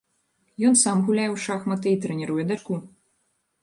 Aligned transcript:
Ён 0.69 0.73
сам 0.85 0.97
гуляе 1.11 1.27
ў 1.27 1.37
шахматы 1.45 1.87
і 1.97 2.01
трэніруе 2.07 2.43
дачку. 2.53 2.85